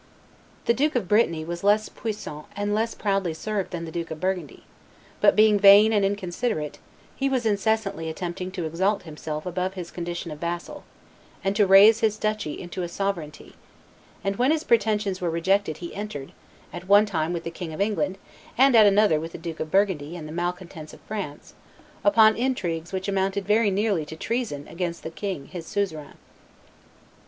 [0.65, 4.19] The Duke of Brittany was less puissant and less proudly served than the Duke of
[4.19, 4.63] Burgundy;
[5.19, 6.79] but, being vain and inconsiderate,
[7.15, 10.85] he was incessantly attempting to exalt himself above his condition of vassal,
[11.43, 13.53] and to raise his duchy into a sovereignty,
[14.23, 16.31] and when his pretensions were rejected he entered,
[16.73, 18.17] at one time with the King of England
[18.57, 21.53] and at another with the Duke of Burgundy and the malcontents of France,
[22.03, 26.15] upon intrigues which amounted very nearly to treason against the king his suzerain.